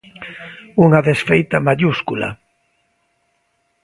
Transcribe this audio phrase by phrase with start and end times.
[0.85, 2.29] Unha desfeita maiúscula.